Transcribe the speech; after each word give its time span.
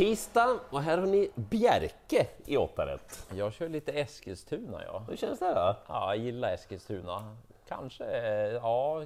tisdag 0.00 0.58
och 0.70 0.82
här 0.82 0.98
har 0.98 1.06
ni 1.06 1.30
Bjerke 1.34 2.26
i 2.46 2.56
8 2.56 2.86
rätt. 2.86 3.26
Jag 3.34 3.52
kör 3.52 3.68
lite 3.68 3.92
Eskilstuna 3.92 4.82
ja. 4.86 5.04
Hur 5.08 5.16
känns 5.16 5.38
det 5.38 5.54
då? 5.54 5.76
Ja, 5.86 6.14
jag 6.14 6.16
gillar 6.16 6.52
Eskilstuna. 6.52 7.36
Kanske, 7.68 8.04
ja, 8.48 9.02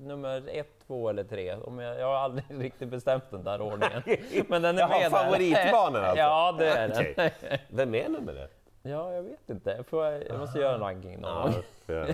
nummer 0.00 0.48
ett, 0.48 0.86
två 0.86 1.08
eller 1.08 1.24
tre. 1.24 1.54
Om 1.54 1.78
jag, 1.78 1.98
jag 1.98 2.06
har 2.06 2.14
aldrig 2.14 2.44
riktigt 2.60 2.88
bestämt 2.88 3.24
den 3.30 3.44
där 3.44 3.60
ordningen. 3.60 4.02
Men 4.48 4.62
den 4.62 4.78
är 4.78 4.80
Jaha, 4.80 4.98
med 4.98 5.10
favoritbanan 5.10 6.04
alltså? 6.04 6.18
Ja, 6.18 6.54
det 6.58 6.68
är 6.68 6.88
den. 6.88 7.14
Okej. 7.16 7.62
Vem 7.68 7.94
är 7.94 8.08
nummer 8.08 8.36
ett? 8.36 8.56
Ja, 8.82 9.12
jag 9.12 9.22
vet 9.22 9.50
inte. 9.50 9.70
Jag, 9.70 9.86
får, 9.86 10.04
jag 10.04 10.38
måste 10.38 10.58
göra 10.58 10.74
en 10.74 10.80
ranking 10.80 11.20
någon 11.20 11.52
gång. 11.52 12.04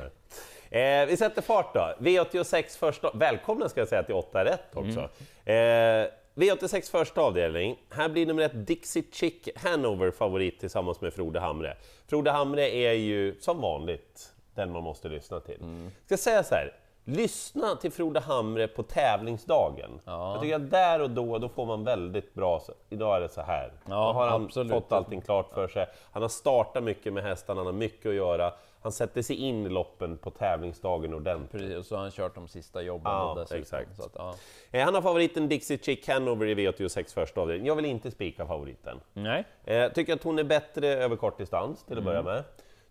Eh, 0.70 1.06
vi 1.06 1.16
sätter 1.16 1.42
fart 1.42 1.74
då. 1.74 1.95
V86 1.98 2.78
första... 2.78 3.10
Välkomna 3.15 3.69
ska 3.69 3.80
jag 3.80 3.88
säga 3.88 4.02
till 4.02 4.15
8 4.15 4.45
rätt 4.45 4.77
också. 4.77 5.01
Eh, 5.51 6.20
V86 6.34 6.91
första 6.91 7.20
avdelning. 7.20 7.77
Här 7.91 8.09
blir 8.09 8.27
nummer 8.27 8.43
ett 8.43 8.66
Dixie 8.66 9.02
Chick 9.12 9.48
Hanover 9.57 10.11
favorit 10.11 10.61
tillsammans 10.61 11.01
med 11.01 11.15
Frode 11.15 11.41
Hamre. 11.41 11.77
Frode 12.07 12.30
Hamre 12.30 12.71
är 12.71 12.93
ju 12.93 13.41
som 13.41 13.61
vanligt 13.61 14.33
den 14.55 14.73
man 14.73 14.83
måste 14.83 15.09
lyssna 15.09 15.41
till. 15.41 15.59
Ska 16.07 16.16
säga 16.16 16.43
så 16.43 16.55
här. 16.55 16.73
Lyssna 17.14 17.77
till 17.77 17.92
Frode 17.92 18.20
Hamre 18.20 18.69
på 18.69 18.82
tävlingsdagen. 18.82 20.01
Ja. 20.05 20.32
Jag 20.32 20.42
tycker 20.42 20.56
att 20.56 20.70
där 20.70 21.01
och 21.02 21.10
då, 21.10 21.38
då 21.38 21.48
får 21.48 21.66
man 21.66 21.84
väldigt 21.84 22.34
bra... 22.34 22.60
Idag 22.91 23.16
är 23.16 23.20
det 23.20 23.28
så 23.28 23.41
här. 23.41 23.73
Ja, 23.84 23.91
då 23.91 23.95
har 24.12 24.28
han 24.28 24.45
absolut. 24.45 24.73
fått 24.73 24.92
allting 24.92 25.20
klart 25.20 25.52
för 25.54 25.68
sig. 25.68 25.87
Han 26.12 26.23
har 26.23 26.28
startat 26.28 26.82
mycket 26.84 27.12
med 27.12 27.23
hästarna, 27.23 27.59
han 27.60 27.66
har 27.66 27.73
mycket 27.73 28.06
att 28.06 28.15
göra. 28.15 28.52
Han 28.82 28.92
sätter 28.92 29.23
sig 29.23 29.37
in 29.37 29.66
i 29.66 29.68
loppen 29.68 30.18
på 30.18 30.30
tävlingsdagen 30.30 31.15
ordentligt. 31.15 31.51
Precis, 31.62 31.77
och 31.78 31.84
så 31.84 31.95
har 31.95 32.02
han 32.02 32.10
kört 32.10 32.34
de 32.34 32.48
sista 32.48 32.82
jobben 32.82 33.12
Ja, 33.12 33.34
dessutom. 33.38 33.60
exakt. 33.62 33.96
Så 33.96 34.02
att, 34.02 34.12
ja. 34.15 34.34
Eh, 34.70 34.84
Han 34.84 34.95
har 34.95 35.02
favoriten 35.02 35.48
Dixie 35.48 35.79
Chick 35.79 36.09
Hanover 36.09 36.46
i 36.46 36.54
V86 36.54 37.15
första 37.15 37.40
avdelning. 37.40 37.66
Jag 37.66 37.74
vill 37.76 37.85
inte 37.85 38.10
spika 38.10 38.46
favoriten. 38.46 39.01
Nej, 39.13 39.45
Eh, 39.65 39.92
tycker 39.92 40.15
att 40.15 40.23
hon 40.23 40.38
är 40.38 40.45
bättre 40.45 40.88
över 40.88 41.16
kort 41.16 41.38
distans 41.38 41.85
till 41.85 41.98
att 41.98 42.04
börja 42.04 42.23
med. 42.23 42.45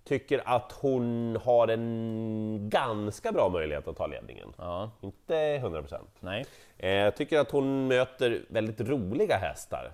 Tycker 0.03 0.41
att 0.45 0.71
hon 0.71 1.37
har 1.43 1.67
en 1.67 2.69
ganska 2.69 3.31
bra 3.31 3.49
möjlighet 3.49 3.87
att 3.87 3.97
ta 3.97 4.07
ledningen. 4.07 4.53
ja, 4.57 4.91
Inte 5.01 5.33
100%. 5.57 5.95
nej. 6.19 6.45
Eh, 6.77 7.13
tycker 7.13 7.39
att 7.39 7.51
hon 7.51 7.87
möter 7.87 8.41
väldigt 8.49 8.81
roliga 8.81 9.37
hästar. 9.37 9.91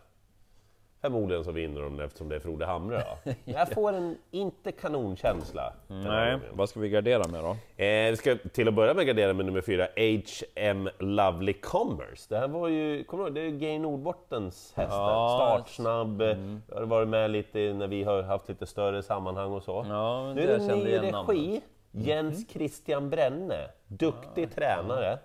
Förmodligen 1.06 1.44
så 1.44 1.52
vinner 1.52 1.82
hon 1.82 2.00
eftersom 2.00 2.30
det 2.30 2.36
är 2.36 2.40
Frode 2.40 2.66
Hamre 2.66 3.04
då. 3.24 3.32
Jag 3.46 3.72
får 3.72 3.94
en 3.94 4.18
inte 4.32 4.72
kanonkänsla. 4.72 5.74
Nej, 5.88 6.40
vad 6.54 6.70
ska 6.70 6.80
vi 6.80 6.90
gardera 6.90 7.28
med 7.28 7.44
då? 7.44 7.50
Eh, 7.84 8.10
vi 8.10 8.16
ska 8.18 8.36
till 8.54 8.68
att 8.68 8.74
börja 8.74 8.94
med 8.94 9.08
gardera 9.08 9.34
med 9.34 9.46
nummer 9.46 9.62
fyra, 9.62 9.88
H.M. 9.96 10.90
Lovely 11.00 11.54
Commerce. 11.54 12.26
Det 12.30 12.38
här 12.38 12.48
var 12.48 12.68
ju, 12.68 13.04
kommer 13.04 13.24
du 13.24 13.28
ihåg, 13.28 13.36
det 13.36 13.42
är 13.42 13.46
ju 13.46 13.58
Gay 13.58 13.80
Nordbortens 13.80 14.74
hästar. 14.76 14.98
Ja. 14.98 15.38
Startsnabb, 15.40 16.22
mm. 16.22 16.62
har 16.76 16.82
varit 16.82 17.08
med 17.08 17.32
lite 17.32 17.60
när 17.60 17.88
vi 17.88 18.04
har 18.04 18.22
haft 18.22 18.50
lite 18.50 18.66
större 18.66 19.04
sammanhang 19.04 19.52
och 19.52 19.64
så. 19.64 19.86
Ja, 19.90 20.34
nu 20.34 20.42
är 20.42 20.60
det 20.60 20.76
ny 20.76 20.98
regi, 20.98 21.12
namnet. 21.12 21.64
Jens 21.92 22.50
Christian 22.50 23.10
Brenne. 23.10 23.68
Duktig 23.88 24.56
tränare. 24.56 25.20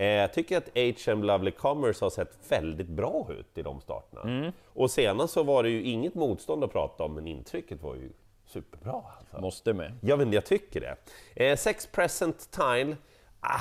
Eh, 0.00 0.06
Jag 0.06 0.32
tycker 0.32 0.56
att 0.58 0.68
H.M. 0.74 1.22
Lovely 1.24 1.50
Commerce 1.50 2.04
har 2.04 2.10
sett 2.10 2.38
väldigt 2.48 2.88
bra 2.88 3.26
ut 3.30 3.58
i 3.58 3.62
de 3.62 3.80
starterna. 3.80 4.22
Mm. 4.22 4.52
Och 4.66 4.90
senast 4.90 5.32
så 5.32 5.42
var 5.42 5.62
det 5.62 5.70
ju 5.70 5.82
inget 5.82 6.14
motstånd 6.14 6.64
att 6.64 6.72
prata 6.72 7.04
om, 7.04 7.14
men 7.14 7.26
intrycket 7.26 7.82
var 7.82 7.94
ju 7.94 8.10
superbra. 8.46 9.02
Alltså. 9.18 9.40
Måste 9.40 9.72
med. 9.72 9.92
Ja, 10.02 10.16
men 10.16 10.32
jag 10.32 10.44
tycker 10.46 10.80
det. 10.80 10.96
Eh, 11.46 11.56
sex 11.56 11.86
present 11.86 12.50
tile. 12.50 12.96
Ah, 13.40 13.60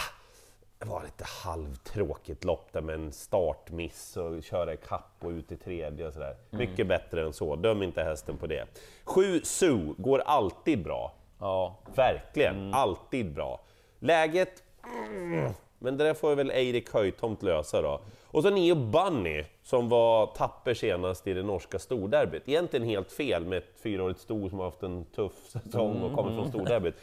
det 0.80 0.86
var 0.86 1.04
lite 1.04 1.24
halvtråkigt 1.44 2.44
lopp 2.44 2.68
där 2.74 2.82
med 2.82 2.96
en 2.96 3.12
startmiss 3.12 4.18
och 4.18 4.44
köra 4.44 4.74
ikapp 4.74 5.12
och 5.20 5.30
ut 5.30 5.52
i 5.52 5.58
tredje 5.58 6.08
och 6.08 6.14
sådär. 6.14 6.36
Mycket 6.50 6.88
bättre 6.88 7.26
än 7.26 7.34
så, 7.34 7.56
döm 7.56 7.84
inte 7.84 8.04
hästen 8.04 8.38
på 8.38 8.48
det. 8.48 8.66
Sju 9.04 9.42
Sue 9.44 9.94
går 9.98 10.20
alltid 10.20 10.84
bra. 10.84 11.14
Ja, 11.40 11.76
Verkligen, 11.96 12.74
alltid 12.74 13.34
bra. 13.34 13.60
Läget... 14.00 14.64
mm, 15.08 15.54
Men 15.80 15.98
det 15.98 16.04
där 16.04 16.14
får 16.14 16.36
väl 16.36 16.52
Eirik 16.52 16.94
Höjtomt 16.94 17.44
lösa 17.44 17.82
då. 17.82 18.00
Och 18.26 18.44
så 18.44 18.50
Neo 18.50 18.76
Bunny, 18.76 19.46
som 19.64 19.90
var 19.90 20.28
tapper 20.28 20.74
senast 20.74 21.28
i 21.28 21.34
det 21.34 21.44
norska 21.44 21.80
storderbyt. 21.80 22.50
Egentligen 22.50 22.86
helt 22.88 23.12
fel 23.12 23.46
med 23.46 23.58
ett 23.58 23.80
fyraårigt 23.84 24.20
sto 24.20 24.50
som 24.50 24.58
har 24.58 24.66
haft 24.66 24.84
en 24.84 25.06
tuff 25.06 25.34
säsong 25.48 26.02
och 26.02 26.16
kommer 26.16 26.36
från 26.36 26.48
storderbyt. 26.50 26.96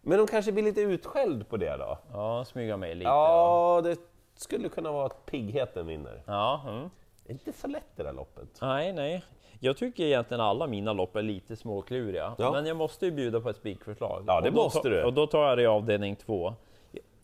Men 0.00 0.18
de 0.18 0.26
kanske 0.26 0.52
blir 0.52 0.62
lite 0.64 0.80
utskälld 0.80 1.48
på 1.48 1.56
det 1.56 1.76
då? 1.76 1.98
ja 2.12 2.44
smyga 2.44 2.76
med 2.76 2.96
lite. 2.96 3.08
Ja, 3.08 3.80
det 3.84 3.98
skulle 4.36 4.68
kunna 4.68 4.92
vara 4.92 5.06
att 5.06 5.26
piggheten 5.26 5.86
vinner. 5.86 6.22
ja 6.26 6.64
mm. 6.68 6.90
Det 7.26 7.30
är 7.30 7.32
inte 7.32 7.52
så 7.52 7.66
lätt 7.66 7.96
det 7.96 8.02
där 8.02 8.12
loppet. 8.12 8.48
Nej, 8.60 8.92
nej. 8.92 9.24
Jag 9.60 9.76
tycker 9.76 10.04
egentligen 10.04 10.40
alla 10.40 10.66
mina 10.66 10.92
lopp 10.92 11.16
är 11.16 11.22
lite 11.22 11.56
småkluriga, 11.56 12.34
Ja. 12.38 12.52
men 12.52 12.66
jag 12.66 12.76
måste 12.76 13.06
ju 13.06 13.12
bjuda 13.12 13.40
på 13.40 13.48
ett 13.50 13.56
spikförslag. 13.56 14.24
Ja, 14.26 14.40
det 14.40 14.50
måste 14.50 14.88
du. 14.88 15.04
Och 15.04 15.12
då 15.12 15.26
tar 15.26 15.48
jag 15.48 15.58
det 15.58 15.62
i 15.62 15.66
avdelning 15.66 16.16
två. 16.16 16.54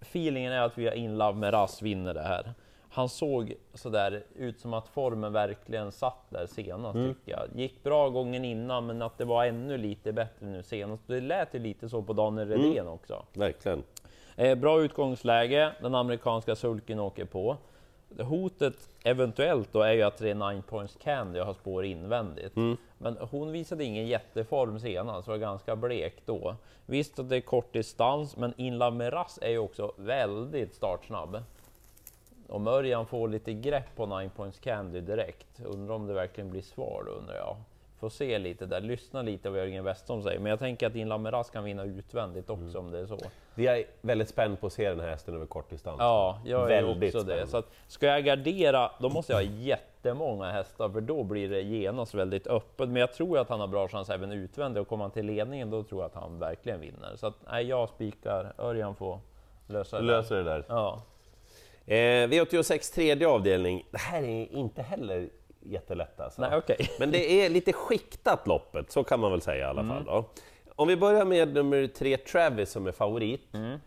Feelingen 0.00 0.52
är 0.52 0.60
att 0.60 0.78
vi 0.78 0.86
har 0.86 0.94
in 0.94 1.18
Love 1.18 1.38
med 1.38 1.52
Rass 1.54 1.82
vinner 1.82 2.14
det 2.14 2.22
här. 2.22 2.52
Han 2.92 3.08
såg 3.08 3.54
sådär 3.74 4.22
ut 4.36 4.60
som 4.60 4.74
att 4.74 4.88
formen 4.88 5.32
verkligen 5.32 5.92
satt 5.92 6.24
där 6.30 6.46
senast 6.46 6.94
Mm. 6.96 7.14
tycker 7.14 7.32
jag. 7.32 7.60
Gick 7.60 7.82
bra 7.82 8.08
gången 8.08 8.44
innan, 8.44 8.86
men 8.86 9.02
att 9.02 9.18
det 9.18 9.24
var 9.24 9.44
ännu 9.44 9.78
lite 9.78 10.12
bättre 10.12 10.46
nu 10.46 10.62
senast. 10.62 11.02
Det 11.06 11.20
lät 11.20 11.54
ju 11.54 11.58
lite 11.58 11.88
så 11.88 12.02
på 12.02 12.12
Daniel 12.12 12.52
Mm. 12.52 12.62
Redén 12.66 12.88
också. 12.88 13.22
Verkligen. 13.32 13.82
Eh, 14.36 14.54
bra 14.58 14.80
utgångsläge, 14.80 15.72
den 15.80 15.94
amerikanska 15.94 16.56
sulken 16.56 17.00
åker 17.00 17.24
på. 17.24 17.56
Hotet 18.18 18.88
eventuellt 19.04 19.72
då 19.72 19.82
är 19.82 19.92
ju 19.92 20.02
att 20.02 20.18
det 20.18 20.30
är 20.30 20.52
9 20.52 20.62
points 20.62 20.96
candy 21.02 21.40
har 21.40 21.54
spår 21.54 21.84
invändigt. 21.84 22.56
Men 22.98 23.16
hon 23.30 23.52
visade 23.52 23.84
ingen 23.84 24.06
jätteform 24.06 24.80
senast, 24.80 25.28
var 25.28 25.36
ganska 25.36 25.76
blek 25.76 26.14
då. 26.26 26.56
Visst 26.86 27.18
att 27.18 27.28
det 27.28 27.36
är 27.36 27.40
kort 27.40 27.72
distans, 27.72 28.36
men 28.36 28.54
Inla 28.56 28.90
Meras 28.90 29.38
är 29.42 29.50
ju 29.50 29.58
också 29.58 29.92
väldigt 29.96 30.74
startsnabb. 30.74 31.42
Om 32.48 32.66
Örjan 32.66 33.06
får 33.06 33.28
lite 33.28 33.52
grepp 33.52 33.96
på 33.96 34.06
9 34.20 34.30
points 34.36 34.58
candy 34.58 35.00
direkt, 35.00 35.60
undrar 35.64 35.94
om 35.94 36.06
det 36.06 36.14
verkligen 36.14 36.50
blir 36.50 36.62
svar 36.62 37.02
då 37.06 37.12
undrar 37.12 37.36
jag. 37.36 37.56
Får 38.00 38.08
se 38.10 38.38
lite 38.38 38.66
där, 38.66 38.80
lyssna 38.80 39.22
lite 39.22 39.50
vad 39.50 39.58
Jörgen 39.58 39.84
Westholm 39.84 40.22
säger, 40.22 40.38
men 40.40 40.50
jag 40.50 40.58
tänker 40.58 40.86
att 40.86 40.94
Inla 40.94 41.18
Meras 41.18 41.50
kan 41.50 41.64
vinna 41.64 41.84
utvändigt 41.84 42.50
också 42.50 42.78
om 42.78 42.90
det 42.90 42.98
är 42.98 43.06
så. 43.06 43.18
Vi 43.54 43.66
är 43.66 43.84
väldigt 44.00 44.28
spänd 44.28 44.60
på 44.60 44.66
att 44.66 44.72
se 44.72 44.88
den 44.88 45.00
här 45.00 45.08
hästen 45.08 45.34
över 45.34 45.46
kort 45.46 45.70
distans. 45.70 45.96
Ja, 45.98 46.40
jag 46.44 46.62
är 46.62 46.82
Väldigt 46.82 47.14
också 47.14 47.26
det. 47.26 47.46
Så 47.46 47.56
att, 47.56 47.66
ska 47.86 48.06
jag 48.06 48.24
gardera, 48.24 48.90
då 48.98 49.08
måste 49.08 49.32
jag 49.32 49.38
ha 49.38 49.42
jättemånga 49.42 50.50
hästar, 50.50 50.88
för 50.88 51.00
då 51.00 51.24
blir 51.24 51.48
det 51.48 51.60
genast 51.60 52.14
väldigt 52.14 52.46
öppet. 52.46 52.88
Men 52.88 53.00
jag 53.00 53.12
tror 53.12 53.38
att 53.38 53.48
han 53.48 53.60
har 53.60 53.68
bra 53.68 53.88
chans 53.88 54.10
även 54.10 54.32
utvändigt, 54.32 54.80
och 54.80 54.88
kommer 54.88 55.04
han 55.04 55.10
till 55.10 55.26
ledningen, 55.26 55.70
då 55.70 55.82
tror 55.82 56.00
jag 56.00 56.06
att 56.06 56.14
han 56.14 56.38
verkligen 56.38 56.80
vinner. 56.80 57.16
Så 57.16 57.26
att, 57.26 57.34
nej, 57.50 57.66
jag 57.66 57.88
spikar, 57.88 58.52
Örjan 58.58 58.94
får 58.94 59.20
lösa 59.66 60.00
det. 60.00 60.06
Löser 60.06 60.36
det 60.36 60.44
där. 60.44 60.64
Ja, 60.68 61.02
Eh, 61.86 62.28
V86 62.28 62.94
tredje 62.94 63.28
avdelning. 63.28 63.86
Det 63.90 63.98
här 63.98 64.22
är 64.22 64.52
inte 64.52 64.82
heller 64.82 65.28
jättelätt 65.60 66.20
alltså. 66.20 66.40
nej 66.42 66.56
okej. 66.56 66.90
Men 66.98 67.10
det 67.10 67.32
är 67.44 67.48
lite 67.48 67.72
skiktat 67.72 68.46
loppet, 68.46 68.90
så 68.92 69.04
kan 69.04 69.20
man 69.20 69.30
väl 69.30 69.40
säga 69.40 69.66
i 69.66 69.68
alla 69.68 69.80
Mm. 69.80 69.96
fall. 69.96 70.04
Då. 70.04 70.24
Om 70.76 70.88
vi 70.88 70.96
börjar 70.96 71.24
med 71.24 71.54
nummer 71.54 71.86
tre, 71.86 72.16
Travis, 72.16 72.70
som 72.70 72.86
är 72.86 72.92
favorit. 72.92 73.54
Mm. 73.54 73.78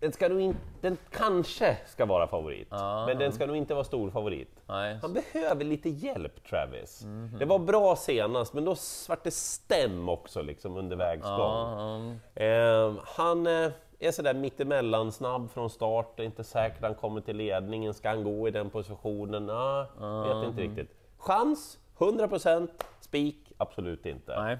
Den, 0.00 0.12
ska 0.12 0.28
nog 0.28 0.40
in, 0.40 0.56
den 0.80 0.96
kanske 1.10 1.76
ska 1.86 2.04
vara 2.06 2.26
favorit, 2.26 2.68
Ja, 2.70 3.06
men 3.06 3.18
den 3.18 3.32
ska 3.32 3.46
nog 3.46 3.56
inte 3.56 3.74
vara 3.74 3.84
stor 3.84 4.10
favorit. 4.10 4.50
Nej. 4.66 4.98
Han 5.02 5.12
behöver 5.12 5.64
lite 5.64 5.88
hjälp, 5.88 6.44
Travis. 6.48 7.02
Mhm. 7.04 7.36
Det 7.38 7.44
var 7.44 7.58
bra 7.58 7.96
senast, 7.96 8.54
men 8.54 8.64
då 8.64 8.76
vart 9.08 9.24
det 9.24 9.30
stäm 9.30 10.08
också 10.08 10.42
liksom 10.42 10.76
under 10.76 10.96
vägs 10.96 11.22
gång. 11.22 11.38
Ja, 11.38 11.96
mm. 11.96 12.18
Eh, 12.34 13.02
han 13.04 13.46
eh, 13.46 13.70
är 14.06 14.12
sådär 14.12 14.34
mittemellan, 14.34 15.12
snabb 15.12 15.50
från 15.50 15.70
start, 15.70 16.20
är 16.20 16.24
inte 16.24 16.44
säker 16.44 16.82
han 16.82 16.94
kommer 16.94 17.20
till 17.20 17.36
ledningen. 17.36 17.94
Ska 17.94 18.08
han 18.08 18.24
gå 18.24 18.48
i 18.48 18.50
den 18.50 18.70
positionen? 18.70 19.50
Ah, 19.50 19.86
vet 20.22 20.48
inte 20.48 20.62
riktigt. 20.62 20.96
Chans, 21.18 21.78
100%. 21.98 22.68
Spik, 23.00 23.52
absolut 23.56 24.06
inte. 24.06 24.40
nej. 24.42 24.58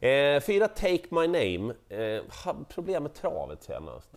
Eh, 0.00 0.40
fyra 0.40 0.68
Take 0.68 1.02
My 1.10 1.26
Name, 1.26 1.74
eh, 1.88 2.22
problem 2.68 3.02
med 3.02 3.14
travet 3.14 3.62
senast. 3.62 4.10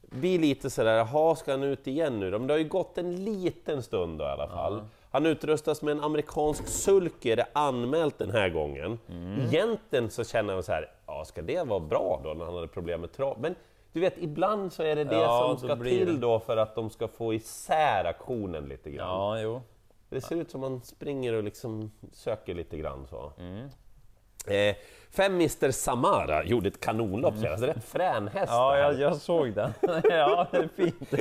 Blir 0.00 0.38
lite 0.38 0.70
sådär, 0.70 0.96
jaha, 0.96 1.36
ska 1.36 1.50
han 1.50 1.62
ut 1.62 1.86
igen 1.86 2.20
nu? 2.20 2.30
Men 2.30 2.46
det 2.46 2.54
har 2.54 2.58
ju 2.58 2.68
gått 2.68 2.98
en 2.98 3.24
liten 3.24 3.82
stund 3.82 4.18
då 4.18 4.24
i 4.24 4.28
alla 4.28 4.48
fall. 4.48 4.82
Han 5.10 5.26
utrustas 5.26 5.82
med 5.82 5.92
en 5.92 6.00
amerikansk 6.00 6.68
sulky, 6.68 7.34
det 7.34 7.46
anmält 7.52 8.18
den 8.18 8.30
här 8.30 8.48
gången. 8.48 8.98
Egentligen 9.40 10.10
så 10.10 10.24
känner 10.24 10.54
jag 10.54 10.64
så 10.64 10.72
här, 10.72 10.90
ja 11.06 11.24
ska 11.24 11.42
det 11.42 11.66
vara 11.66 11.80
bra 11.80 12.20
då 12.24 12.34
när 12.34 12.44
han 12.44 12.54
hade 12.54 12.68
problem 12.68 13.00
med 13.00 13.12
trav? 13.12 13.40
Men 13.40 13.54
du 13.96 14.00
vet, 14.00 14.18
ibland 14.18 14.72
så 14.72 14.82
är 14.82 14.96
det 14.96 15.04
det 15.04 15.14
Ja, 15.14 15.56
som 15.58 15.68
ska 15.68 15.76
till 15.84 16.06
det. 16.14 16.20
då 16.20 16.40
för 16.40 16.56
att 16.56 16.74
de 16.74 16.90
ska 16.90 17.08
få 17.08 17.34
isär 17.34 18.04
aktionen 18.04 18.64
lite 18.68 18.90
grann. 18.90 19.08
Ja, 19.08 19.40
jo. 19.40 19.62
Det 20.08 20.20
ser 20.20 20.36
ut 20.36 20.50
som 20.50 20.60
man 20.60 20.82
springer 20.82 21.32
och 21.32 21.42
liksom 21.42 21.92
söker 22.12 22.54
lite 22.54 22.78
grann 22.78 23.06
så. 23.10 23.32
Mm. 23.38 23.68
Eh, 24.46 24.76
fem 25.10 25.34
Mr 25.34 25.70
Samara 25.70 26.44
gjorde 26.44 26.68
ett 26.68 26.80
kanonlopp 26.80 27.34
senast, 27.36 27.62
rätt 27.62 27.84
frän 27.84 28.28
häst 28.28 28.52
Ja, 28.52 28.78
jag, 28.78 29.00
jag 29.00 29.16
såg 29.16 29.52
den. 29.54 29.72
ja, 30.04 30.46
det 30.50 30.56
är 30.56 30.68
fint. 30.76 31.12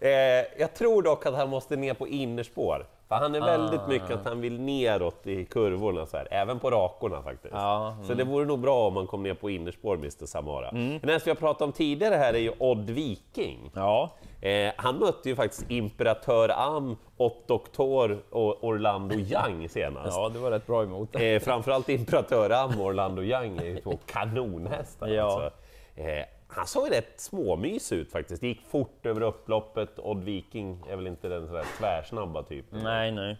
Eh, 0.00 0.60
jag 0.60 0.74
tror 0.74 1.02
dock 1.02 1.26
att 1.26 1.34
han 1.34 1.48
måste 1.48 1.76
ner 1.76 1.94
på 1.94 2.08
innerspår. 2.08 2.86
För 3.08 3.14
han 3.14 3.34
är 3.34 3.40
väldigt 3.40 3.86
mycket 3.88 4.10
att 4.10 4.24
han 4.24 4.40
vill 4.40 4.60
neråt 4.60 5.26
i 5.26 5.44
kurvorna, 5.44 6.06
så 6.06 6.16
här, 6.16 6.28
även 6.30 6.58
på 6.58 6.70
rakorna 6.70 7.22
faktiskt. 7.22 7.54
Ja, 7.54 7.96
Så 8.06 8.14
det 8.14 8.24
vore 8.24 8.44
nog 8.44 8.58
bra 8.58 8.86
om 8.86 8.94
man 8.94 9.06
kom 9.06 9.22
ner 9.22 9.34
på 9.34 9.50
innerspår, 9.50 9.94
Mr 9.96 10.26
Samara. 10.26 10.70
Den 10.70 11.00
nästa 11.02 11.24
vi 11.24 11.30
har 11.30 11.36
pratat 11.36 11.62
om 11.62 11.72
tidigare 11.72 12.14
här 12.14 12.34
är 12.34 12.38
ju 12.38 12.52
Odd 12.58 12.90
Viking. 12.90 13.70
Ja, 13.74 14.10
Eh, 14.40 14.72
han 14.76 14.98
mötte 14.98 15.28
ju 15.28 15.36
faktiskt 15.36 15.70
Imperatör 15.70 16.48
Am, 16.48 16.96
Ott 17.16 17.48
Doktor 17.48 18.22
och 18.30 18.64
Orlando 18.64 19.14
Young 19.14 19.68
senast. 19.68 20.16
ja, 20.16 20.28
det 20.28 20.38
var 20.38 20.50
rätt 20.50 20.66
bra 20.66 20.82
emot. 20.82 21.16
Eh, 21.20 21.38
framförallt 21.40 21.88
Imperatör 21.88 22.50
Am 22.50 22.80
och 22.80 22.86
Orlando 22.86 23.22
Young 23.22 23.58
är 23.58 23.64
ju 23.64 23.76
två 23.80 23.98
kanonhästar. 24.06 25.08
Ja. 25.08 25.22
Alltså. 25.24 25.50
Eh, 25.96 26.24
han 26.56 26.66
såg 26.66 26.90
rätt 26.90 27.20
småmys 27.20 27.92
ut 27.92 28.10
faktiskt. 28.12 28.40
Det 28.40 28.46
gick 28.48 28.60
fort 28.62 29.06
över 29.06 29.20
upploppet. 29.20 29.98
Odd 29.98 30.24
Viking 30.24 30.82
är 30.88 30.96
väl 30.96 31.06
inte 31.06 31.28
den 31.28 31.46
sådär 31.46 31.64
tvärsnabba 31.78 32.42
typen. 32.42 32.82
Nej, 32.82 33.12
nej. 33.12 33.38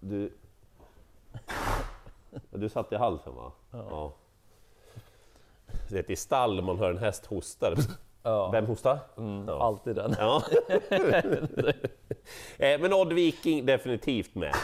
Du... 0.00 0.32
Du 2.50 2.68
satt 2.68 2.92
i 2.92 2.96
halsen 2.96 3.34
va? 3.34 3.52
Ja. 3.72 4.12
Det 5.90 5.98
är 5.98 6.10
i 6.10 6.16
stall 6.16 6.62
man 6.62 6.78
hör 6.78 6.90
en 6.90 6.98
häst 6.98 7.26
hosta. 7.26 7.74
Ja. 8.22 8.50
Vem 8.50 8.66
hostar? 8.66 8.98
Mm, 9.16 9.48
Ja. 9.48 9.62
Alltid 9.62 9.96
den. 9.96 10.14
Ja. 10.18 10.42
Eh, 12.58 12.80
men 12.80 12.92
Odd 12.92 13.12
Viking 13.12 13.66
definitivt 13.66 14.34
med. 14.34 14.54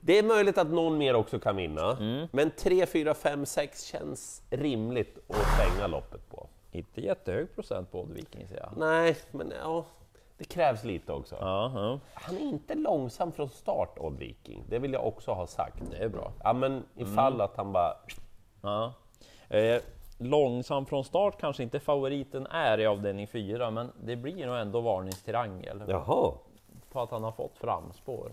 Det 0.00 0.18
är 0.18 0.22
möjligt 0.22 0.58
att 0.58 0.70
någon 0.70 0.98
mer 0.98 1.14
också 1.14 1.38
kan 1.38 1.56
vinna, 1.56 1.96
men 2.32 2.50
3, 2.50 2.86
4, 2.86 3.14
5, 3.14 3.46
6 3.46 3.84
känns 3.84 4.42
rimligt 4.50 5.18
att 5.28 5.36
stänga 5.54 5.86
loppet 5.86 6.30
på. 6.30 6.48
Inte 6.72 7.00
jättehög 7.00 7.54
procent 7.54 7.92
på 7.92 8.00
Odd 8.00 8.12
Viking 8.12 8.48
ser 8.48 8.56
jag. 8.56 8.72
Nej, 8.76 9.16
men 9.30 9.52
ja, 9.62 9.84
det 10.38 10.44
krävs 10.44 10.84
lite 10.84 11.12
också. 11.12 11.36
Ja, 11.40 11.72
ja, 11.74 11.98
Han 12.14 12.36
är 12.36 12.40
inte 12.40 12.74
långsam 12.74 13.32
från 13.32 13.48
start, 13.48 13.98
Odd 13.98 14.18
Viking. 14.18 14.64
Det 14.68 14.78
vill 14.78 14.92
jag 14.92 15.06
också 15.06 15.30
ha 15.32 15.46
sagt. 15.46 15.82
det 15.90 15.96
är 15.96 16.08
bra. 16.08 16.32
Ja, 16.44 16.52
men 16.52 16.84
ifall 16.96 17.40
att 17.40 17.56
han 17.56 17.72
bara... 17.72 17.94
Ja. 18.62 18.92
Eh, 19.48 19.82
långsam 20.18 20.86
från 20.86 21.04
start 21.04 21.40
kanske 21.40 21.62
inte 21.62 21.80
favoriten 21.80 22.46
är 22.46 22.80
i 22.80 22.86
avdelning 22.86 23.26
4, 23.26 23.70
men 23.70 23.92
det 24.04 24.16
blir 24.16 24.46
nog 24.46 24.56
ändå 24.56 24.80
varningstriangel 24.80 25.82
Jaha. 25.88 26.32
på 26.92 27.00
att 27.00 27.10
han 27.10 27.24
har 27.24 27.32
fått 27.32 27.58
framspår. 27.58 28.32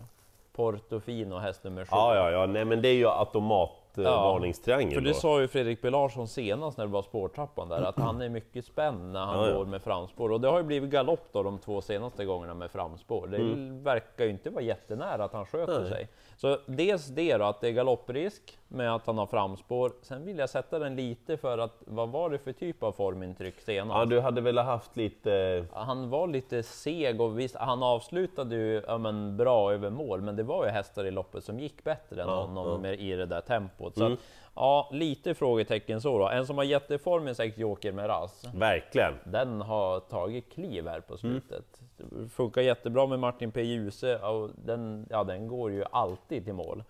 Portofino, 0.53 1.37
häst 1.37 1.63
nummer 1.63 1.85
7. 1.85 1.87
Ja, 1.91 2.15
ja, 2.15 2.31
ja, 2.31 2.45
nej 2.45 2.65
men 2.65 2.81
det 2.81 2.89
är 2.89 2.93
ju 2.95 3.07
automat 3.07 3.69
Ja, 4.03 4.31
varningstriangel 4.33 4.93
För 4.93 5.01
det 5.01 5.09
då. 5.09 5.13
sa 5.13 5.41
ju 5.41 5.47
Fredrik 5.47 5.81
B 5.81 5.89
Larsson 5.89 6.27
senast 6.27 6.77
när 6.77 6.85
det 6.85 6.91
var 6.91 7.01
spårtrappan 7.01 7.69
där, 7.69 7.81
att 7.81 7.99
han 7.99 8.21
är 8.21 8.29
mycket 8.29 8.65
spänd 8.65 9.11
när 9.13 9.25
han 9.25 9.47
Ja, 9.49 9.57
går 9.57 9.65
med 9.65 9.81
framspår. 9.81 10.31
Och 10.31 10.41
det 10.41 10.47
har 10.47 10.57
ju 10.57 10.63
blivit 10.63 10.89
galopp 10.89 11.29
då 11.31 11.43
de 11.43 11.57
två 11.59 11.81
senaste 11.81 12.25
gångerna 12.25 12.53
med 12.53 12.71
framspår. 12.71 13.27
Det 13.27 13.37
verkar 13.83 14.25
ju 14.25 14.29
inte 14.31 14.49
vara 14.49 14.63
jättenära 14.63 15.23
att 15.23 15.33
han 15.33 15.45
sköter 15.45 15.71
Mm. 15.75 15.83
Nej. 15.83 15.91
sig. 15.91 16.07
Så 16.37 16.57
dels 16.65 17.07
det 17.07 17.37
då, 17.37 17.45
att 17.45 17.61
det 17.61 17.67
är 17.67 17.71
galopprisk 17.71 18.58
med 18.69 18.95
att 18.95 19.07
han 19.07 19.17
har 19.17 19.25
framspår. 19.25 19.91
Sen 20.01 20.25
vill 20.25 20.37
jag 20.37 20.49
sätta 20.49 20.79
den 20.79 20.95
lite 20.95 21.37
för 21.37 21.57
att, 21.57 21.83
vad 21.85 22.09
var 22.09 22.29
det 22.29 22.37
för 22.37 22.51
typ 22.51 22.83
av 22.83 22.91
formintryck 22.91 23.59
senast? 23.59 23.97
Ja, 23.97 24.05
du 24.05 24.19
hade 24.19 24.41
väl 24.41 24.57
haft 24.57 24.97
lite... 24.97 25.65
Han 25.73 26.09
var 26.09 26.27
lite 26.27 26.63
seg 26.63 27.21
och 27.21 27.39
visst, 27.39 27.55
han 27.55 27.83
avslutade 27.83 28.55
ju 28.55 28.83
ja, 28.87 28.97
men, 28.97 29.37
bra 29.37 29.73
över 29.73 29.89
mål, 29.89 30.21
men 30.21 30.35
det 30.35 30.43
var 30.43 30.65
ju 30.65 30.71
hästar 30.71 31.05
i 31.05 31.11
loppet 31.11 31.43
som 31.43 31.59
gick 31.59 31.83
bättre 31.83 32.21
än 32.21 32.27
Ja, 32.27 32.41
honom 32.41 32.85
ja. 32.85 32.89
Mm. 32.89 32.99
I 32.99 33.15
det 33.15 33.25
där 33.25 33.41
tempot. 33.41 33.97
Så 33.97 34.05
att, 34.05 34.19
ja, 34.55 34.89
lite 34.91 35.33
frågetecken 35.33 36.01
så 36.01 36.17
då. 36.19 36.29
En 36.29 36.45
som 36.45 36.57
har 36.57 36.63
jätteform 36.63 37.27
är 37.27 37.33
säkert 37.33 37.57
Joker 37.57 37.91
Meras. 37.91 38.45
Verkligen. 38.53 39.13
Den 39.23 39.61
har 39.61 39.99
tagit 39.99 40.53
kliv 40.53 40.87
här 40.87 40.99
på 40.99 41.17
slutet. 41.17 41.81
Det 41.97 42.29
funkar 42.29 42.61
jättebra 42.61 43.07
med 43.07 43.19
Martin 43.19 43.51
P. 43.51 43.61
Djuse 43.61 44.17
och 44.17 44.49
den, 44.65 45.07
ja, 45.09 45.23
den 45.23 45.47
går 45.47 45.71
ju 45.71 45.83
alltid 45.91 46.45
till 46.45 46.53
mål. 46.53 46.83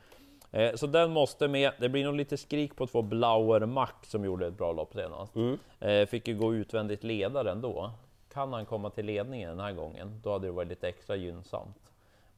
Eh, 0.51 0.75
så 0.75 0.87
den 0.87 1.11
måste 1.11 1.47
med. 1.47 1.71
Det 1.79 1.89
blir 1.89 2.03
nog 2.05 2.15
lite 2.15 2.37
skrik 2.37 2.75
på 2.75 2.87
två 2.87 3.01
Blauer 3.01 3.65
Mack 3.65 4.05
som 4.05 4.25
gjorde 4.25 4.47
ett 4.47 4.57
bra 4.57 4.71
lopp 4.71 4.93
senast. 4.93 5.33
Eh, 5.79 6.05
fick 6.05 6.27
ju 6.27 6.35
gå 6.37 6.55
utvändigt 6.55 7.03
ledare 7.03 7.51
ändå. 7.51 7.91
Kan 8.33 8.53
han 8.53 8.65
komma 8.65 8.89
till 8.89 9.05
ledningen 9.05 9.49
den 9.49 9.59
här 9.59 9.71
gången, 9.73 10.19
då 10.23 10.31
hade 10.31 10.47
det 10.47 10.51
varit 10.51 10.67
lite 10.67 10.87
extra 10.89 11.15
gynnsamt. 11.15 11.77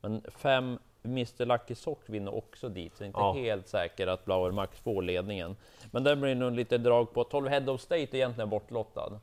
Men 0.02 0.22
fem 0.36 0.80
Mr 1.04 1.46
Lucky 1.46 1.75
Sock 1.75 2.00
vinner 2.06 2.36
också 2.36 2.69
dit, 2.69 2.96
så 2.98 3.04
jag 3.04 3.06
är 3.06 3.08
inte 3.08 3.19
Ja. 3.19 3.34
helt 3.34 3.68
säker 3.68 4.08
att 4.08 4.25
Blauer 4.25 4.52
Max 4.52 4.80
får 4.80 5.02
ledningen. 5.02 5.56
Men 5.92 6.04
den 6.04 6.22
blir 6.22 6.36
nog 6.36 6.52
lite 6.52 6.78
drag 6.78 7.13
på. 7.13 7.24
12 7.24 7.48
Head 7.48 7.69
of 7.72 7.81
State 7.81 8.02
är 8.02 8.16
egentligen 8.16 8.50
bortlottad. 8.50 9.19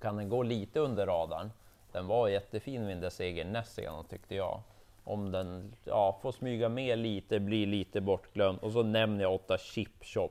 Kan 0.00 0.16
den 0.16 0.28
gå 0.28 0.42
lite 0.42 0.80
under 0.80 1.06
radarn? 1.06 1.50
Den 1.92 2.06
var 2.06 2.28
jättefin 2.28 2.86
vid 2.86 3.12
segern 3.12 3.52
näst 3.52 3.74
senast 3.74 4.10
tyckte 4.10 4.34
jag. 4.34 4.60
Om 5.04 5.32
den 5.32 5.74
ja, 5.84 6.18
får 6.22 6.32
smyga 6.32 6.68
med 6.68 6.98
lite, 6.98 7.40
blir 7.40 7.66
lite 7.66 8.00
bortglömd. 8.00 8.58
Och 8.62 8.72
så 8.72 8.82
nämner 8.82 9.22
jag 9.22 9.34
åtta 9.34 9.58
Chip 9.58 10.04
Shop. 10.04 10.30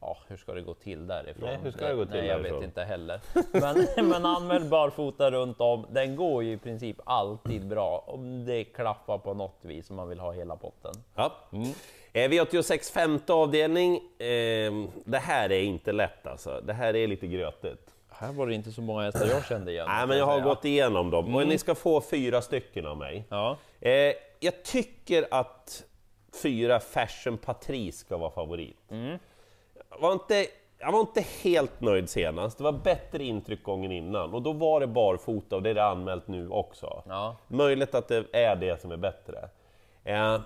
Ja, 0.00 0.16
hur 0.28 0.36
ska 0.36 0.54
det 0.54 0.62
gå 0.62 0.74
till 0.74 1.06
därifrån? 1.06 1.48
Nej, 1.48 1.58
hur 1.62 1.70
ska 1.70 1.88
det 1.88 1.94
gå 1.94 2.04
till 2.04 2.14
Nej, 2.14 2.26
jag 2.26 2.38
därifrån? 2.38 2.60
vet 2.60 2.68
inte 2.68 2.82
heller. 2.84 3.20
Men, 3.52 3.86
men 4.08 4.26
använd 4.26 4.68
barfota 4.68 5.30
runt 5.30 5.60
om. 5.60 5.86
Den 5.90 6.16
går 6.16 6.42
ju 6.42 6.52
i 6.52 6.56
princip 6.58 6.96
alltid 7.04 7.68
bra 7.68 8.04
om 8.06 8.44
det 8.44 8.64
klaffar 8.64 9.18
på 9.18 9.34
något 9.34 9.58
vis 9.64 9.90
om 9.90 9.96
man 9.96 10.08
vill 10.08 10.20
ha 10.20 10.32
hela 10.32 10.56
potten. 10.56 10.92
Ja. 11.14 11.32
Eh, 12.12 12.28
V86 12.30 12.92
femte 12.92 13.32
avdelning. 13.32 13.94
Eh, 14.18 14.72
det 15.04 15.18
här 15.18 15.52
är 15.52 15.62
inte 15.62 15.92
lätt 15.92 16.26
alltså. 16.26 16.60
Det 16.60 16.72
här 16.72 16.96
är 16.96 17.06
lite 17.06 17.26
grötigt. 17.26 17.93
Här 18.18 18.32
var 18.32 18.46
det 18.46 18.54
inte 18.54 18.72
så 18.72 18.82
många 18.82 19.02
hästar 19.02 19.26
jag 19.26 19.44
kände 19.46 19.72
igen. 19.72 19.86
Nej, 19.88 20.06
men 20.06 20.18
jag 20.18 20.26
har 20.26 20.40
gått 20.40 20.64
igenom 20.64 21.10
dem 21.10 21.34
och 21.34 21.46
ni 21.46 21.58
ska 21.58 21.74
få 21.74 22.00
fyra 22.00 22.42
stycken 22.42 22.86
av 22.86 22.96
mig. 22.96 23.24
Ja, 23.28 23.56
Eh, 23.80 24.12
jag 24.40 24.62
tycker 24.64 25.26
att 25.30 25.84
fyra 26.42 26.80
Fashion 26.80 27.38
Patrice 27.38 27.96
ska 27.98 28.16
vara 28.16 28.30
favorit. 28.30 28.76
Jag, 29.90 29.98
var 30.00 30.12
inte, 30.12 30.46
jag 30.78 30.92
var 30.92 31.00
inte 31.00 31.24
helt 31.42 31.80
nöjd 31.80 32.08
senast, 32.10 32.58
det 32.58 32.64
var 32.64 32.72
bättre 32.72 33.24
intryck 33.24 33.62
gången 33.62 33.92
innan 33.92 34.34
och 34.34 34.42
då 34.42 34.52
var 34.52 34.80
det 34.80 34.86
barfota 34.86 35.56
och 35.56 35.62
det 35.62 35.70
är 35.70 35.74
det 35.74 35.84
anmält 35.84 36.28
nu 36.28 36.48
också. 36.48 37.02
ja. 37.08 37.36
Möjligt 37.48 37.94
att 37.94 38.08
det 38.08 38.24
är 38.32 38.56
det 38.56 38.80
som 38.80 38.92
är 38.92 38.96
bättre. 38.96 39.48
Eh, 40.04 40.40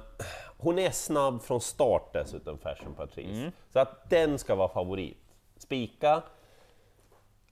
hon 0.59 0.79
är 0.79 0.91
snabb 0.91 1.43
från 1.43 1.61
start 1.61 2.13
dessutom, 2.13 2.59
Fashion 2.59 2.95
Patrice. 2.95 3.53
Så 3.73 3.79
att 3.79 4.11
den 4.11 4.39
ska 4.39 4.55
vara 4.55 4.69
favorit. 4.69 5.19
Spika, 5.57 6.23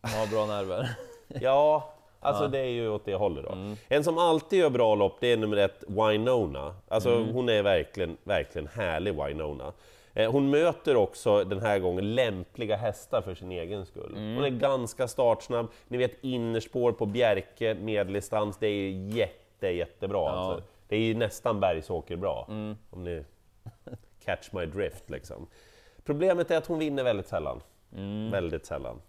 har 0.07 0.27
bra 0.31 0.47
nerver. 0.47 0.89
Ja, 1.41 1.95
alltså 2.21 2.49
det 2.49 2.59
är 2.59 2.65
ju 2.71 2.89
åt 2.89 3.05
det 3.05 3.15
hållet 3.15 3.45
då. 3.45 3.55
En 3.89 4.05
som 4.05 4.19
alltid 4.19 4.59
gör 4.59 4.71
bra 4.71 4.95
lopp, 4.95 5.17
det 5.21 5.33
är 5.33 5.37
nummer 5.37 5.57
ett, 5.57 5.85
Winona. 5.89 6.75
Alltså 6.89 7.23
hon 7.33 7.49
är 7.49 7.63
verkligen, 7.63 8.17
verkligen 8.25 8.67
härlig, 8.67 9.25
Winona. 9.25 9.73
Eh, 10.15 10.31
Hon 10.33 10.51
möter 10.51 10.97
också 10.97 11.45
den 11.45 11.61
här 11.61 11.79
gången 11.79 12.15
lämpliga 12.15 12.77
hästar 12.77 13.23
för 13.23 13.35
sin 13.35 13.53
egen 13.53 13.87
skull. 13.87 14.13
Hon 14.15 14.45
är 14.45 14.49
ganska 14.51 15.09
startsnabb, 15.09 15.67
ni 15.89 15.99
vet 15.99 16.25
innerspår 16.25 16.93
på 16.93 17.07
Bjerke, 17.07 17.75
medeldistans, 17.75 18.57
det 18.59 18.67
är 18.67 18.91
jätte, 18.91 19.69
jättebra. 19.69 20.31
Alltså. 20.31 20.63
Det 20.89 20.97
är 20.97 21.01
ju 21.01 21.15
nästan 21.15 21.61
Bergsåker-bra, 21.61 22.45
om 22.91 23.05
ni 23.05 23.25
catch 24.25 24.53
my 24.53 24.67
drift 24.67 25.11
liksom. 25.11 25.47
Problemet 26.05 26.51
är 26.51 26.57
att 26.57 26.67
hon 26.67 26.79
vinner 26.79 27.05
väldigt 27.05 27.29
sällan. 27.29 27.61
Väldigt 28.33 28.67
sällan. 28.67 29.01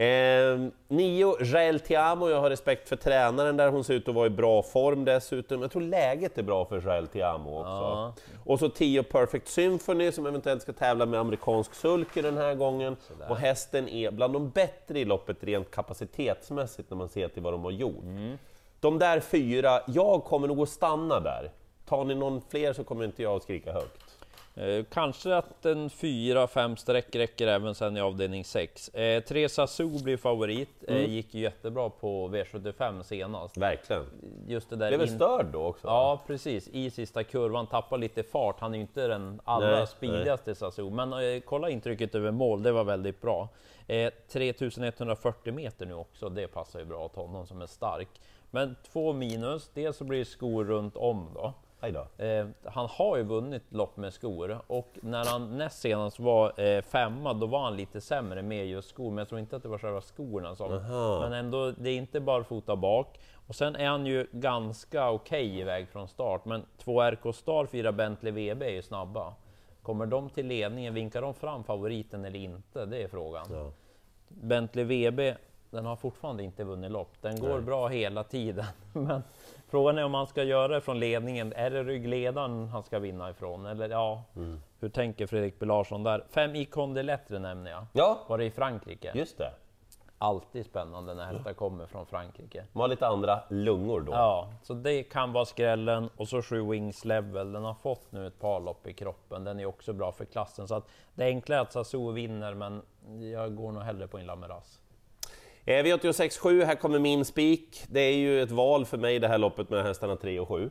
Eh, 0.00 0.58
nio, 0.88 1.44
Jael 1.44 1.80
Tiamo, 1.80 2.28
jag 2.28 2.40
har 2.40 2.50
respekt 2.50 2.88
för 2.88 2.96
tränaren 2.96 3.56
där, 3.56 3.68
hon 3.68 3.84
ser 3.84 3.94
ut 3.94 4.08
att 4.08 4.14
vara 4.14 4.26
i 4.26 4.30
bra 4.30 4.62
form 4.62 5.04
dessutom. 5.04 5.62
Jag 5.62 5.70
tror 5.70 5.82
läget 5.82 6.38
är 6.38 6.42
bra 6.42 6.64
för 6.64 6.82
Jael 6.86 7.06
Tiamo 7.06 7.58
också. 7.58 7.70
Ja. 7.70 8.14
Och 8.44 8.58
så 8.58 8.68
10 8.68 9.02
Perfect 9.02 9.48
Symphony 9.48 10.12
som 10.12 10.26
eventuellt 10.26 10.62
ska 10.62 10.72
tävla 10.72 11.06
med 11.06 11.20
amerikansk 11.20 11.74
sulky 11.74 12.22
den 12.22 12.36
här 12.36 12.54
gången. 12.54 12.96
Och 13.28 13.36
hästen 13.36 13.88
är 13.88 14.10
bland 14.10 14.32
de 14.32 14.50
bättre 14.50 14.98
i 14.98 15.04
loppet 15.04 15.44
rent 15.44 15.70
kapacitetsmässigt 15.70 16.90
när 16.90 16.96
man 16.96 17.08
ser 17.08 17.28
till 17.28 17.42
vad 17.42 17.52
de 17.52 17.64
har 17.64 17.70
gjort. 17.70 18.04
De 18.80 18.98
där 18.98 19.20
fyra, 19.20 19.80
jag 19.86 20.24
kommer 20.24 20.48
nog 20.48 20.60
att 20.60 20.68
stanna 20.68 21.20
där. 21.20 21.50
Tar 21.86 22.04
ni 22.04 22.14
någon 22.14 22.42
fler 22.48 22.72
så 22.72 22.84
kommer 22.84 23.04
inte 23.04 23.22
jag 23.22 23.36
att 23.36 23.42
skrika 23.42 23.72
högt. 23.72 24.09
Eh, 24.54 24.84
kanske 24.90 25.36
att 25.36 25.66
en 25.66 25.90
4-5 25.90 26.76
streck 26.76 27.14
räcker 27.16 27.46
även 27.46 27.74
sen 27.74 27.96
i 27.96 28.00
avdelning 28.00 28.44
6. 28.44 28.88
Eh, 28.88 29.22
tre 29.22 29.48
Sasu 29.48 30.02
blir 30.04 30.16
favorit, 30.16 30.68
eh, 30.88 30.96
gick 31.10 31.34
ju 31.34 31.40
jättebra 31.40 31.90
på 31.90 32.28
V75 32.28 33.02
senast. 33.02 33.56
Verkligen. 33.56 34.04
Just 34.46 34.70
det 34.70 34.76
där 34.76 34.90
väl 34.90 35.08
in- 35.08 35.14
störd 35.16 35.46
då 35.52 35.64
också? 35.66 35.86
Ja, 35.86 36.20
precis. 36.26 36.68
I 36.68 36.90
sista 36.90 37.24
kurvan 37.24 37.66
tappar 37.66 37.98
lite 37.98 38.22
fart. 38.22 38.60
Han 38.60 38.72
är 38.72 38.76
ju 38.78 38.82
inte 38.82 39.06
den 39.06 39.40
allra 39.44 39.86
speedigaste 39.86 40.54
Sasu, 40.54 40.90
men 40.90 41.12
eh, 41.12 41.40
kolla 41.44 41.70
intrycket 41.70 42.14
över 42.14 42.30
mål. 42.30 42.62
Det 42.62 42.72
var 42.72 42.84
väldigt 42.84 43.20
bra. 43.20 43.48
Eh, 43.86 44.12
3140 44.32 45.52
meter 45.52 45.86
nu 45.86 45.94
också. 45.94 46.28
Det 46.28 46.46
passar 46.48 46.78
ju 46.78 46.84
bra 46.84 47.04
åt 47.04 47.16
honom 47.16 47.46
som 47.46 47.62
är 47.62 47.66
stark. 47.66 48.08
Men 48.50 48.76
två 48.92 49.12
minus. 49.12 49.70
Dels 49.74 49.96
så 49.96 50.04
blir 50.04 50.18
det 50.18 50.24
skor 50.24 50.64
runt 50.64 50.96
om 50.96 51.30
då. 51.34 51.52
Eh, 52.18 52.46
han 52.64 52.86
har 52.86 53.16
ju 53.16 53.22
vunnit 53.22 53.62
lopp 53.68 53.96
med 53.96 54.12
skor 54.12 54.58
och 54.66 54.98
när 55.02 55.24
han 55.24 55.58
näst 55.58 55.80
senast 55.80 56.18
var 56.18 56.60
eh, 56.60 56.82
femma, 56.82 57.34
då 57.34 57.46
var 57.46 57.60
han 57.64 57.76
lite 57.76 58.00
sämre 58.00 58.42
med 58.42 58.66
just 58.66 58.88
skor. 58.88 59.10
Men 59.10 59.18
jag 59.18 59.28
tror 59.28 59.40
inte 59.40 59.56
att 59.56 59.62
det 59.62 59.68
var 59.68 59.78
själva 59.78 60.00
skorna 60.00 60.56
som... 60.56 60.72
Aha. 60.72 61.20
Men 61.20 61.32
ändå, 61.32 61.70
det 61.70 61.90
är 61.90 61.96
inte 61.96 62.20
bara 62.20 62.44
fota 62.44 62.76
bak. 62.76 63.20
Och 63.46 63.54
sen 63.54 63.76
är 63.76 63.88
han 63.88 64.06
ju 64.06 64.26
ganska 64.32 65.10
okej 65.10 65.58
iväg 65.60 65.88
från 65.88 66.08
start, 66.08 66.44
men 66.44 66.66
två 66.78 67.02
RK 67.02 67.34
Star, 67.34 67.66
fyra 67.66 67.92
Bentley 67.92 68.32
VB 68.32 68.66
är 68.66 68.70
ju 68.70 68.82
snabba. 68.82 69.34
Kommer 69.82 70.06
de 70.06 70.30
till 70.30 70.46
ledningen, 70.46 70.94
vinkar 70.94 71.22
de 71.22 71.34
fram 71.34 71.64
favoriten 71.64 72.24
eller 72.24 72.38
inte? 72.38 72.86
Det 72.86 73.02
är 73.02 73.08
frågan. 73.08 73.46
Ja. 73.50 73.72
Bentley 74.28 74.84
VB, 74.84 75.34
den 75.70 75.86
har 75.86 75.96
fortfarande 75.96 76.42
inte 76.42 76.64
vunnit 76.64 76.90
lopp. 76.90 77.12
Den 77.20 77.40
går 77.40 77.48
Nej. 77.48 77.60
bra 77.60 77.88
hela 77.88 78.24
tiden. 78.24 78.64
Men 78.92 79.22
frågan 79.68 79.98
är 79.98 80.04
om 80.04 80.14
han 80.14 80.26
ska 80.26 80.42
göra 80.42 80.68
det 80.74 80.80
från 80.80 80.98
ledningen. 81.00 81.52
Är 81.56 81.70
det 81.70 81.82
ryggledaren 81.84 82.68
han 82.68 82.82
ska 82.82 82.98
vinna 82.98 83.30
ifrån? 83.30 83.66
Eller 83.66 83.88
ja, 83.88 84.22
Mm. 84.36 84.60
hur 84.80 84.88
tänker 84.88 85.26
Fredrik 85.26 85.58
B 85.58 85.66
Larsson 85.66 86.02
där? 86.02 86.24
Fem 86.30 86.56
de 86.94 87.02
Lettre 87.02 87.38
nämner 87.38 87.70
jag. 87.70 87.86
Ja, 87.92 88.18
Var 88.28 88.38
det 88.38 88.44
i 88.44 88.50
Frankrike? 88.50 89.12
just 89.14 89.38
det. 89.38 89.52
Alltid 90.22 90.66
spännande 90.66 91.14
när 91.14 91.24
hästar 91.26 91.52
kommer 91.52 91.86
från 91.86 92.06
Frankrike. 92.06 92.64
De 92.72 92.80
har 92.80 92.88
lite 92.88 93.06
andra 93.06 93.40
lungor 93.48 94.00
då. 94.00 94.12
Ja, 94.12 94.48
så 94.62 94.74
det 94.74 95.02
kan 95.02 95.32
vara 95.32 95.44
skrällen. 95.44 96.08
Och 96.16 96.28
så 96.28 96.42
sju 96.42 96.62
Wings 96.70 97.04
Level, 97.04 97.52
den 97.52 97.64
har 97.64 97.74
fått 97.74 98.12
nu 98.12 98.26
ett 98.26 98.40
par 98.40 98.60
lopp 98.60 98.86
i 98.86 98.92
kroppen. 98.92 99.44
Den 99.44 99.60
är 99.60 99.66
också 99.66 99.92
bra 99.92 100.12
för 100.12 100.24
klassen. 100.24 100.68
Så 100.68 100.74
att 100.74 100.88
det 101.14 101.24
är 101.24 101.30
att 101.60 101.72
Sassou 101.72 102.12
vinner, 102.12 102.54
men 102.54 102.82
jag 103.32 103.56
går 103.56 103.72
nog 103.72 103.82
hellre 103.82 104.06
på 104.06 104.18
en 104.18 104.26
Lameras. 104.26 104.80
Eh, 105.64 105.84
V86.7, 105.84 106.64
här 106.64 106.74
kommer 106.74 106.98
min 106.98 107.24
spik. 107.24 107.84
Det 107.88 108.00
är 108.00 108.14
ju 108.14 108.42
ett 108.42 108.50
val 108.50 108.84
för 108.84 108.98
mig 108.98 109.18
det 109.18 109.28
här 109.28 109.38
loppet 109.38 109.70
med 109.70 109.84
hästarna 109.84 110.16
3 110.16 110.40
och 110.40 110.48
7. 110.48 110.70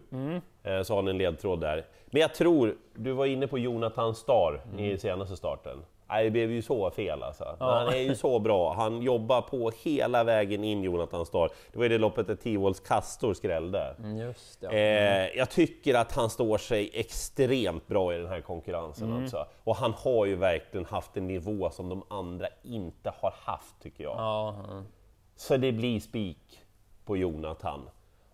Eh, 0.63 0.81
så 0.81 0.95
har 0.95 1.01
ni 1.01 1.11
en 1.11 1.17
ledtråd 1.17 1.61
där. 1.61 1.85
Men 2.05 2.21
jag 2.21 2.33
tror, 2.33 2.75
du 2.95 3.11
var 3.11 3.25
inne 3.25 3.47
på 3.47 3.57
Jonathan 3.57 4.15
Star 4.15 4.61
i 4.77 4.97
senaste 4.97 5.35
starten. 5.35 5.77
Nej, 6.09 6.23
det 6.23 6.31
blev 6.31 6.51
ju 6.51 6.61
så 6.61 6.91
fel 6.91 7.23
alltså. 7.23 7.55
Men 7.59 7.67
Han 7.67 7.87
är 7.87 7.97
ju 7.97 8.15
så 8.15 8.39
bra. 8.39 8.73
Han 8.73 9.01
jobbar 9.01 9.41
på 9.41 9.71
hela 9.83 10.23
vägen 10.23 10.63
in, 10.63 10.83
Jonathan 10.83 11.25
Star. 11.25 11.49
Det 11.71 11.77
var 11.77 11.85
ju 11.85 11.89
det 11.89 11.97
loppet 11.97 12.27
där 12.27 12.35
Tivols 12.35 12.79
Kastor 12.79 13.33
skrällde. 13.33 13.95
Mm, 13.99 14.17
Just 14.17 14.57
ja. 14.61 14.71
Eh, 14.71 15.37
jag 15.37 15.49
tycker 15.49 15.95
att 15.95 16.11
han 16.11 16.29
står 16.29 16.57
sig 16.57 16.89
extremt 16.93 17.87
bra 17.87 18.13
i 18.13 18.17
den 18.17 18.27
här 18.27 18.41
konkurrensen 18.41 19.13
alltså. 19.13 19.45
Och 19.63 19.75
han 19.75 19.93
har 19.93 20.25
ju 20.25 20.35
verkligen 20.35 20.85
haft 20.85 21.17
en 21.17 21.27
nivå 21.27 21.69
som 21.69 21.89
de 21.89 22.03
andra 22.09 22.47
inte 22.63 23.13
har 23.21 23.33
haft, 23.43 23.81
tycker 23.81 24.03
jag. 24.03 24.15
ja. 24.17 24.55
mm. 24.71 24.83
Så 25.35 25.57
det 25.57 25.71
blir 25.71 25.99
spik 25.99 26.59
på 27.05 27.17
Jonathan. 27.17 27.89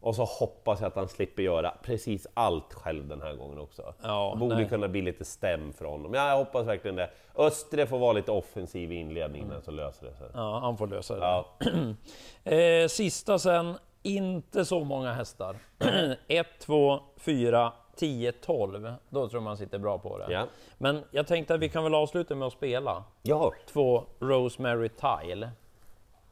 Och 0.06 0.16
så 0.16 0.24
hoppas 0.24 0.82
jag 0.82 0.88
att 0.88 0.96
han 0.96 1.08
slipper 1.08 1.44
göra 1.44 1.74
precis 1.84 2.28
allt 2.34 2.74
själv 2.74 3.08
den 3.08 3.22
här 3.22 3.34
gången 3.34 3.60
också. 3.60 3.94
Ja, 4.04 4.32
det 4.34 4.40
borde 4.40 4.56
nej. 4.56 4.70
kunna 4.70 4.88
bli 4.88 5.02
lite 5.02 5.26
stäm 5.26 5.74
för 5.74 5.86
honom. 5.86 6.14
Ja, 6.14 6.30
jag 6.30 6.38
hoppas 6.38 6.68
verkligen 6.68 6.96
det. 6.96 7.10
Östre 7.36 7.88
får 7.88 8.00
vara 8.00 8.14
lite 8.14 8.32
offensiv 8.32 8.92
i 8.92 8.96
inledningen 8.96 9.62
så 9.62 9.72
löser 9.72 10.06
det 10.08 10.14
sig. 10.14 10.28
ja, 10.34 10.60
han 10.60 10.78
får 10.78 10.88
lösa 10.88 11.16
det. 11.16 11.22
Ja. 11.22 11.46
Eh, 12.44 12.88
sista 12.88 13.40
sen, 13.40 13.74
inte 14.04 14.66
så 14.66 14.84
många 14.84 15.14
hästar. 15.14 15.56
1, 16.28 16.48
2, 16.60 17.00
4, 17.18 17.72
10, 17.96 18.32
12. 18.32 18.94
Då 19.10 19.28
tror 19.30 19.42
man 19.42 19.58
sitter 19.58 19.80
bra 19.80 19.98
på 19.98 20.18
det. 20.18 20.34
Ja. 20.34 20.48
Men 20.78 21.04
jag 21.12 21.28
tänkte 21.28 21.54
att 21.54 21.60
vi 21.60 21.70
kan 21.70 21.84
väl 21.84 21.96
avsluta 21.96 22.36
med 22.36 22.48
att 22.48 22.54
spela. 22.54 23.04
ja. 23.22 23.54
Två 23.74 24.04
Rosemary 24.20 24.90
Tile. 24.90 25.50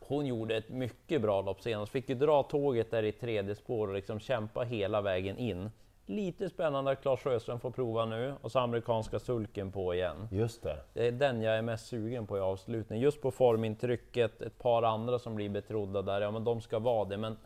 Hon 0.07 0.25
gjorde 0.25 0.55
ett 0.55 0.69
mycket 0.69 1.21
bra 1.21 1.41
lopp 1.41 1.61
senast, 1.61 1.91
fick 1.91 2.09
ju 2.09 2.15
dra 2.15 2.43
tåget 2.43 2.91
där 2.91 3.03
i 3.03 3.11
tredje 3.11 3.55
spår 3.55 3.87
och 3.87 3.93
liksom 3.93 4.19
kämpa 4.19 4.61
hela 4.61 5.01
vägen 5.01 5.37
in. 5.37 5.71
Lite 6.05 6.49
spännande 6.49 6.91
att 6.91 7.01
Claes 7.01 7.19
Sjöström 7.19 7.59
får 7.59 7.71
prova 7.71 8.05
nu 8.05 8.33
och 8.41 8.51
så 8.51 8.59
amerikanska 8.59 9.19
sulken 9.19 9.71
på 9.71 9.93
igen. 9.93 10.27
Just 10.31 10.63
det. 10.63 10.77
Det 10.93 11.07
är 11.07 11.11
den 11.11 11.41
jag 11.41 11.57
är 11.57 11.61
mest 11.61 11.87
sugen 11.87 12.27
på 12.27 12.37
i 12.37 12.41
avslutning. 12.41 13.01
Just 13.01 13.21
på 13.21 13.31
formintrycket, 13.31 14.41
ett 14.41 14.59
par 14.59 14.83
andra 14.83 15.19
som 15.19 15.35
blir 15.35 15.49
betrodda 15.49 16.01
där, 16.01 16.21
ja 16.21 16.31
men 16.31 16.43
de 16.43 16.61
ska 16.61 16.79
vara 16.79 17.05
det. 17.05 17.17
Men 17.17 17.37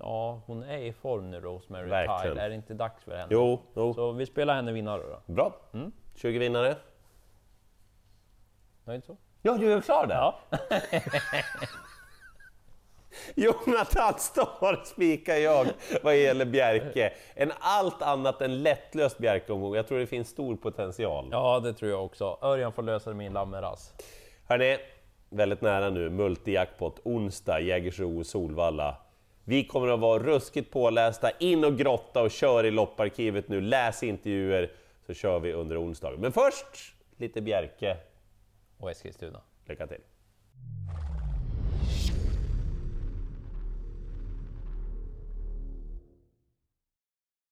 ja, 0.00 0.40
hon 0.46 0.62
är 0.62 0.78
i 0.78 0.92
form 0.92 1.30
nu 1.30 1.40
Rosemary 1.40 1.88
Verkligen. 1.88 2.34
Tile. 2.34 2.44
Är 2.44 2.48
det 2.48 2.54
inte 2.54 2.74
dags 2.74 3.04
för 3.04 3.16
henne? 3.16 3.28
Jo, 3.30 3.60
jo. 3.74 3.94
Så 3.94 4.12
vi 4.12 4.26
spelar 4.26 4.54
henne 4.54 4.72
vinnare 4.72 5.02
då. 5.02 5.32
Bra. 5.32 5.52
20 6.14 6.38
vinnare. 6.38 6.76
Nöjd 8.84 9.04
så? 9.04 9.16
Ja, 9.42 9.56
du 9.56 9.72
är 9.72 9.80
klar 9.80 10.06
där? 10.06 10.14
Ja. 10.14 10.40
Jonathan 13.34 14.14
Starr 14.18 14.84
spikar 14.84 15.34
jag 15.36 15.66
vad 16.02 16.16
gäller 16.16 16.44
Bjerke. 16.44 17.12
En 17.34 17.52
allt 17.58 18.02
annat 18.02 18.42
än 18.42 18.62
lättlöst 18.62 19.18
Bjerke-omgång. 19.18 19.74
Jag 19.74 19.88
tror 19.88 19.98
det 19.98 20.06
finns 20.06 20.28
stor 20.28 20.56
potential. 20.56 21.28
ja, 21.30 21.60
det 21.60 21.72
tror 21.72 21.90
jag 21.90 22.04
också. 22.04 22.38
Örjan 22.42 22.72
får 22.72 22.82
lösa 22.82 23.10
det 23.10 23.16
med 23.16 23.26
en 23.26 23.32
Lammeras. 23.32 23.92
Hörrni, 24.48 24.78
väldigt 25.30 25.60
nära 25.60 25.90
nu, 25.90 26.10
multijackpot, 26.10 27.00
onsdag, 27.04 27.60
Jägersro, 27.60 28.24
Solvalla. 28.24 28.96
Vi 29.44 29.64
kommer 29.64 29.88
att 29.88 30.00
vara 30.00 30.22
ruskigt 30.22 30.72
pålästa, 30.72 31.30
in 31.38 31.64
och 31.64 31.78
grotta 31.78 32.22
och 32.22 32.30
kör 32.30 32.64
i 32.64 32.70
lopparkivet 32.70 33.48
nu, 33.48 33.60
läs 33.60 34.02
intervjuer, 34.02 34.72
så 35.06 35.14
kör 35.14 35.38
vi 35.38 35.52
under 35.52 35.82
onsdagen. 35.82 36.20
Men 36.20 36.32
först, 36.32 36.94
lite 37.16 37.40
Bjerke. 37.40 37.96
Och 38.78 38.90
Eskilstuna. 38.90 39.42
Lycka 39.64 39.86
till! 39.86 40.02